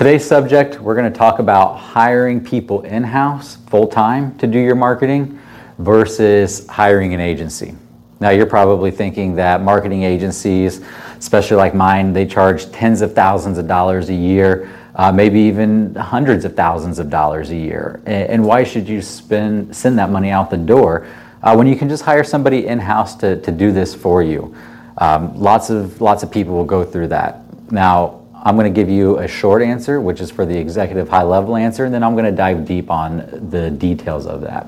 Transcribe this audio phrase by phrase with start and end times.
[0.00, 4.58] Today's subject, we're going to talk about hiring people in house full time to do
[4.58, 5.38] your marketing
[5.76, 7.74] versus hiring an agency.
[8.18, 10.80] Now, you're probably thinking that marketing agencies,
[11.18, 15.94] especially like mine, they charge tens of thousands of dollars a year, uh, maybe even
[15.94, 18.00] hundreds of thousands of dollars a year.
[18.06, 21.06] And, and why should you spend send that money out the door
[21.42, 24.56] uh, when you can just hire somebody in house to, to do this for you?
[24.96, 27.42] Um, lots of lots of people will go through that.
[27.70, 31.24] Now, I'm going to give you a short answer, which is for the executive high
[31.24, 34.66] level answer, and then I'm going to dive deep on the details of that.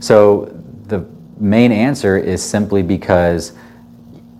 [0.00, 0.54] So,
[0.86, 1.04] the
[1.38, 3.52] main answer is simply because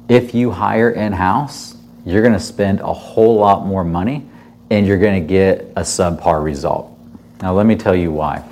[0.08, 4.27] if you hire in house, you're going to spend a whole lot more money
[4.70, 6.96] and you're going to get a subpar result.
[7.42, 8.42] Now, let me tell you why.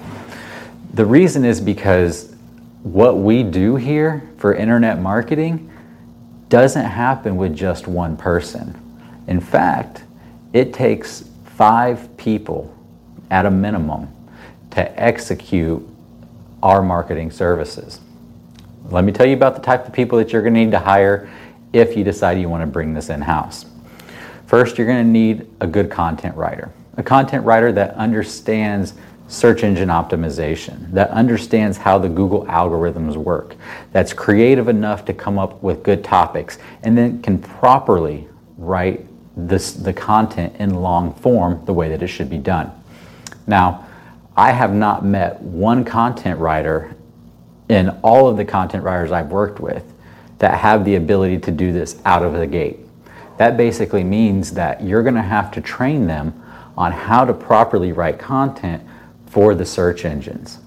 [0.93, 2.35] The reason is because
[2.83, 5.73] what we do here for internet marketing
[6.51, 8.83] doesn't happen with just one person
[9.27, 10.05] in fact,
[10.53, 12.73] it takes five people
[13.31, 14.09] at a minimum
[14.71, 15.87] to execute
[16.63, 18.01] our marketing services.
[18.91, 20.79] Let me tell you about the type of people that you're going to need to
[20.79, 21.31] hire
[21.73, 23.67] if you decide you want to bring this in house.
[24.47, 28.95] First, you're going to need a good content writer, a content writer that understands
[29.29, 33.57] search engine optimization, that understands how the Google algorithms work,
[33.93, 39.05] that's creative enough to come up with good topics, and then can properly write
[39.37, 42.73] this, the content in long form the way that it should be done.
[43.47, 43.87] Now,
[44.37, 46.95] I have not met one content writer
[47.69, 49.85] in all of the content writers I've worked with
[50.39, 52.79] that have the ability to do this out of the gate.
[53.39, 56.43] That basically means that you're going to have to train them
[56.77, 58.83] on how to properly write content
[59.27, 60.59] for the search engines.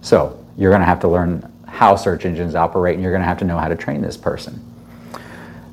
[0.00, 3.28] So, you're going to have to learn how search engines operate and you're going to
[3.28, 4.65] have to know how to train this person.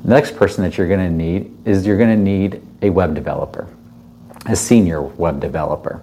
[0.04, 3.16] The next person that you're going to need is you're going to need a web
[3.16, 3.70] developer,
[4.46, 6.02] a senior web developer.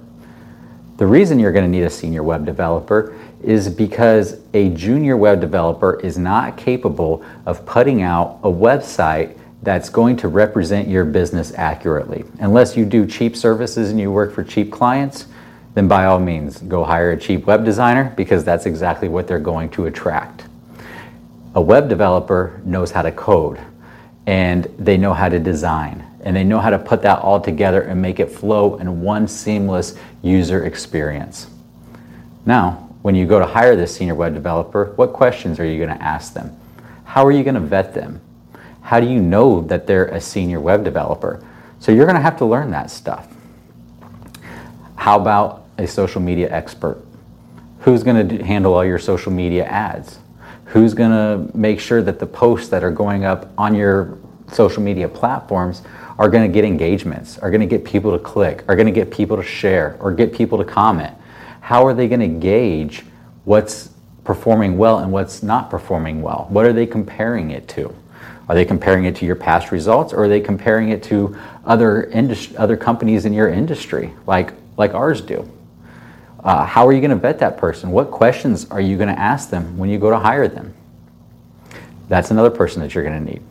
[0.96, 5.40] The reason you're going to need a senior web developer is because a junior web
[5.42, 11.52] developer is not capable of putting out a website that's going to represent your business
[11.54, 12.24] accurately.
[12.38, 15.26] Unless you do cheap services and you work for cheap clients,
[15.74, 19.38] then by all means, go hire a cheap web designer because that's exactly what they're
[19.38, 20.44] going to attract.
[21.54, 23.60] A web developer knows how to code
[24.26, 27.82] and they know how to design and they know how to put that all together
[27.82, 31.48] and make it flow in one seamless user experience.
[32.44, 35.96] Now, when you go to hire this senior web developer, what questions are you going
[35.96, 36.56] to ask them?
[37.04, 38.20] How are you going to vet them?
[38.82, 41.44] How do you know that they're a senior web developer?
[41.78, 43.26] So you're going to have to learn that stuff.
[44.96, 47.02] How about a social media expert?
[47.80, 50.18] Who's going to handle all your social media ads?
[50.70, 54.18] Who's going to make sure that the posts that are going up on your
[54.52, 55.82] social media platforms
[56.18, 58.92] are going to get engagements, are going to get people to click, are going to
[58.92, 61.14] get people to share, or get people to comment?
[61.60, 63.04] How are they going to gauge
[63.44, 63.90] what's
[64.24, 66.46] performing well and what's not performing well?
[66.50, 67.94] What are they comparing it to?
[68.48, 72.10] Are they comparing it to your past results, or are they comparing it to other
[72.12, 75.48] industri- other companies in your industry, like like ours do?
[76.42, 77.90] Uh, how are you going to vet that person?
[77.90, 80.74] What questions are you going to ask them when you go to hire them?
[82.08, 83.42] That's another person that you're going to need.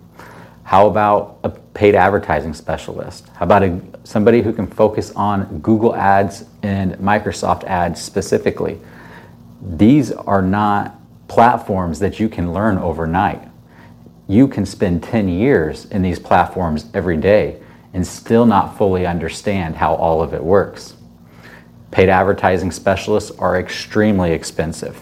[0.64, 3.28] How about a paid advertising specialist?
[3.30, 8.80] How about a, somebody who can focus on Google Ads and Microsoft Ads specifically?
[9.62, 10.96] These are not
[11.28, 13.42] platforms that you can learn overnight.
[14.28, 17.62] You can spend 10 years in these platforms every day
[17.94, 20.96] and still not fully understand how all of it works.
[21.92, 25.02] Paid advertising specialists are extremely expensive.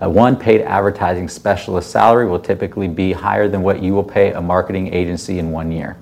[0.00, 4.32] A one paid advertising specialist salary will typically be higher than what you will pay
[4.32, 5.96] a marketing agency in one year.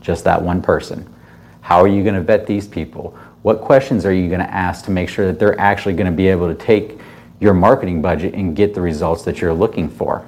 [0.00, 1.12] Just that one person.
[1.60, 3.18] How are you going to vet these people?
[3.42, 6.16] What questions are you going to ask to make sure that they're actually going to
[6.16, 6.98] be able to take
[7.40, 10.24] your marketing budget and get the results that you're looking for?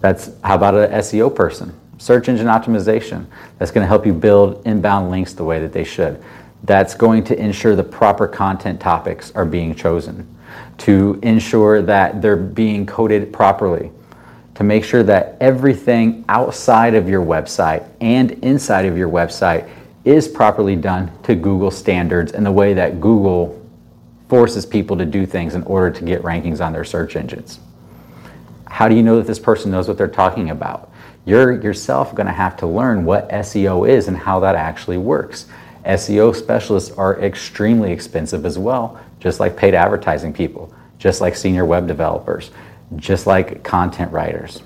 [0.00, 1.78] That's how about an SEO person?
[1.98, 3.26] Search engine optimization.
[3.58, 6.22] That's going to help you build inbound links the way that they should
[6.64, 10.26] that's going to ensure the proper content topics are being chosen,
[10.78, 13.90] to ensure that they're being coded properly,
[14.54, 19.68] to make sure that everything outside of your website and inside of your website
[20.04, 23.54] is properly done to Google standards and the way that Google
[24.28, 27.60] forces people to do things in order to get rankings on their search engines.
[28.66, 30.90] How do you know that this person knows what they're talking about?
[31.24, 35.46] You're yourself going to have to learn what SEO is and how that actually works.
[35.88, 41.64] SEO specialists are extremely expensive as well, just like paid advertising people, just like senior
[41.64, 42.50] web developers,
[42.96, 44.62] just like content writers.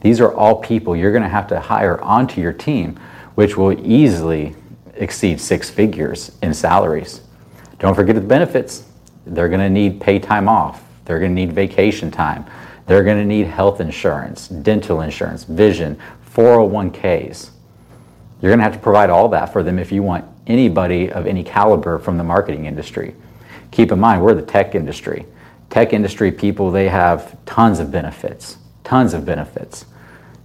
[0.00, 2.98] These are all people you're going to have to hire onto your team,
[3.34, 4.56] which will easily
[4.94, 7.20] exceed six figures in salaries.
[7.78, 8.84] Don't forget the benefits.
[9.26, 10.82] They're going to need pay time off.
[11.04, 12.46] They're going to need vacation time.
[12.86, 15.98] They're going to need health insurance, dental insurance, vision,
[16.34, 17.50] 401ks.
[18.40, 21.26] You're going to have to provide all that for them if you want anybody of
[21.26, 23.14] any caliber from the marketing industry.
[23.70, 25.26] Keep in mind, we're the tech industry.
[25.68, 29.86] Tech industry people, they have tons of benefits, tons of benefits.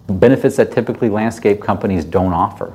[0.07, 2.73] Benefits that typically landscape companies don't offer.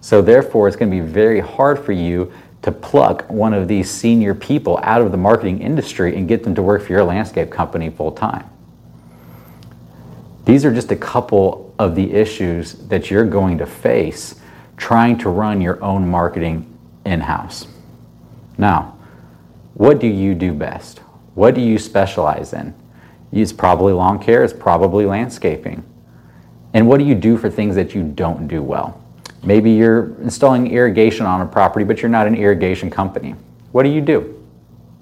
[0.00, 2.32] So, therefore, it's going to be very hard for you
[2.62, 6.54] to pluck one of these senior people out of the marketing industry and get them
[6.54, 8.48] to work for your landscape company full time.
[10.44, 14.36] These are just a couple of the issues that you're going to face
[14.82, 16.66] trying to run your own marketing
[17.06, 17.68] in house.
[18.58, 18.98] Now,
[19.74, 20.98] what do you do best?
[21.36, 22.74] What do you specialize in?
[23.30, 25.84] It's probably lawn care, it's probably landscaping.
[26.74, 29.00] And what do you do for things that you don't do well?
[29.44, 33.36] Maybe you're installing irrigation on a property, but you're not an irrigation company.
[33.70, 34.44] What do you do?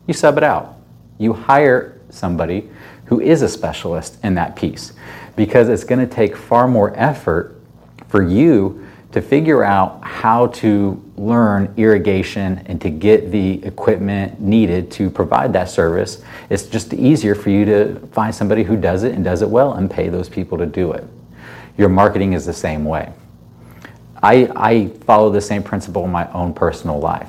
[0.06, 0.76] You sub it out.
[1.16, 2.68] You hire somebody
[3.06, 4.92] who is a specialist in that piece
[5.36, 7.58] because it's going to take far more effort
[8.08, 14.90] for you to figure out how to learn irrigation and to get the equipment needed
[14.92, 19.14] to provide that service, it's just easier for you to find somebody who does it
[19.14, 21.04] and does it well and pay those people to do it.
[21.76, 23.12] Your marketing is the same way.
[24.22, 27.28] I, I follow the same principle in my own personal life.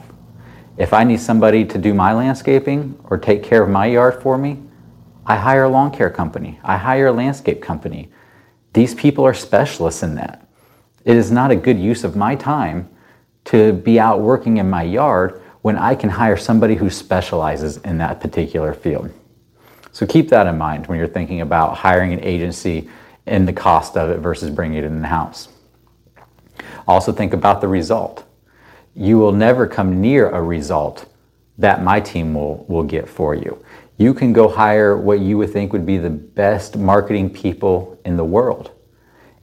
[0.78, 4.38] If I need somebody to do my landscaping or take care of my yard for
[4.38, 4.62] me,
[5.26, 6.60] I hire a lawn care company.
[6.64, 8.10] I hire a landscape company.
[8.74, 10.48] These people are specialists in that.
[11.04, 12.90] It is not a good use of my time
[13.46, 17.98] to be out working in my yard when I can hire somebody who specializes in
[18.00, 19.12] that particular field.
[19.92, 22.90] So keep that in mind when you're thinking about hiring an agency
[23.26, 25.50] and the cost of it versus bringing it in the house.
[26.88, 28.24] Also, think about the result.
[28.96, 31.06] You will never come near a result
[31.58, 33.64] that my team will, will get for you.
[33.98, 38.18] You can go hire what you would think would be the best marketing people in
[38.18, 38.72] the world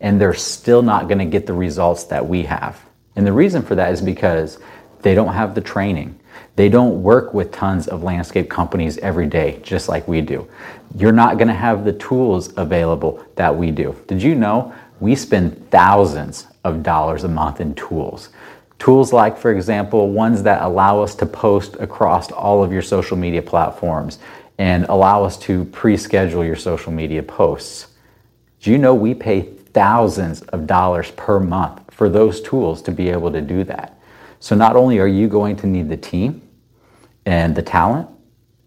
[0.01, 2.81] and they're still not going to get the results that we have.
[3.17, 4.59] And the reason for that is because
[5.03, 6.19] they don't have the training.
[6.57, 10.49] They don't work with tons of landscape companies every day, just like we do.
[10.97, 13.97] You're not going to have the tools available that we do.
[14.07, 18.31] Did you know we spend thousands of dollars a month in tools?
[18.79, 23.17] Tools like, for example, ones that allow us to post across all of your social
[23.17, 24.19] media platforms
[24.59, 27.89] and allow us to pre schedule your social media posts.
[28.61, 29.43] Do you know we pay
[29.79, 33.97] thousands of dollars per month for those tools to be able to do that.
[34.41, 36.43] So not only are you going to need the team
[37.27, 38.09] and the talent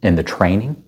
[0.04, 0.82] and the training,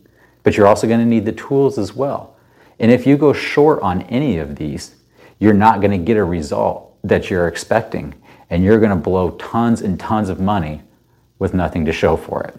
[0.44, 2.38] but you're also going to need the tools as well.
[2.80, 4.96] And if you go short on any of these,
[5.40, 8.16] you're not going to get a result that you're expecting,
[8.50, 10.82] and you're going to blow tons and tons of money
[11.38, 12.56] with nothing to show for it.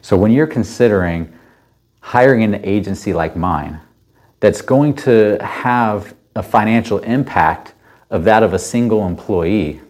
[0.00, 1.30] So when you're considering
[2.00, 3.78] hiring an agency like mine
[4.40, 7.74] that's going to have a financial impact
[8.10, 9.80] of that of a single employee,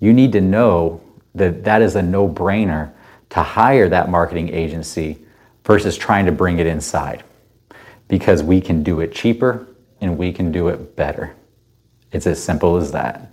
[0.00, 1.00] you need to know
[1.34, 2.92] that that is a no brainer
[3.30, 5.18] to hire that marketing agency
[5.64, 7.24] versus trying to bring it inside
[8.08, 9.66] because we can do it cheaper
[10.00, 11.34] and we can do it better.
[12.12, 13.30] It's as simple as that.